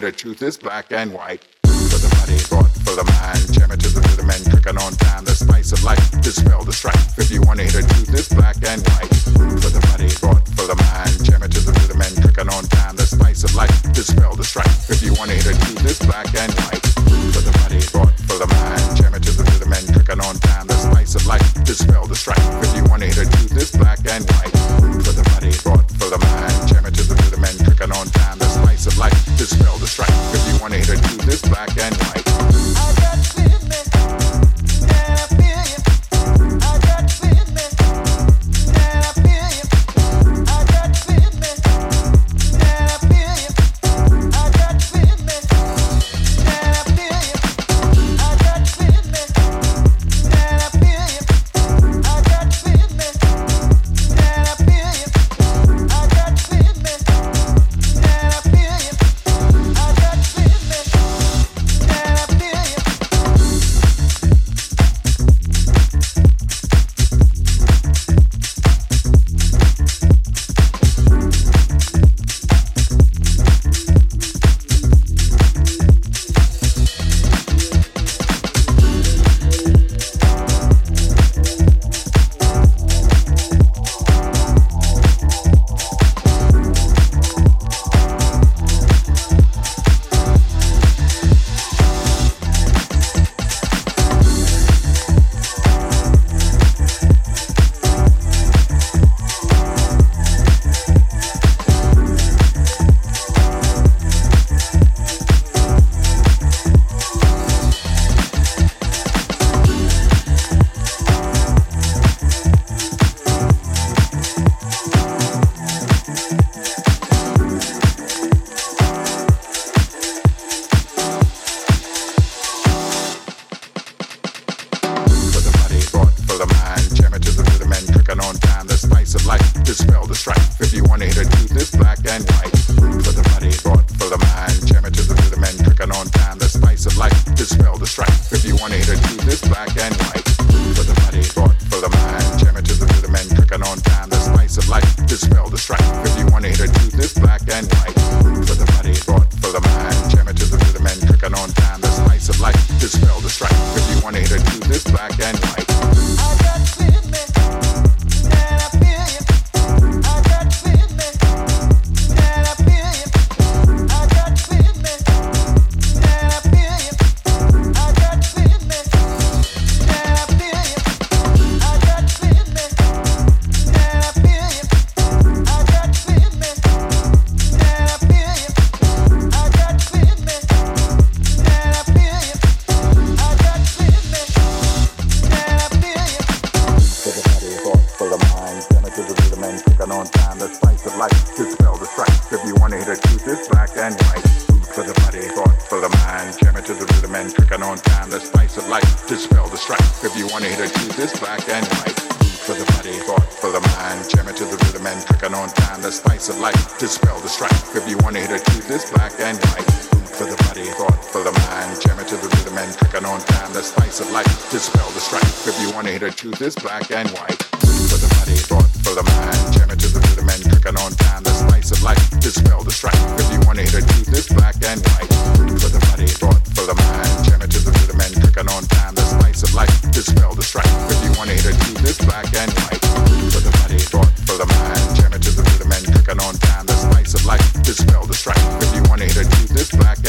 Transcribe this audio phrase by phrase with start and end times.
[0.00, 1.44] The truth is black and white.
[1.66, 3.52] Food for the body, thought for the mind.
[3.52, 5.26] Jam it to the rhythm and cooking on time.
[5.26, 7.18] The spice of life, dispel the strife.
[7.18, 8.09] If you want to hear the truth,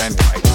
[0.02, 0.51] and white.